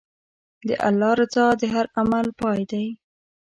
[0.67, 2.85] د الله رضا د هر عمل پای دی.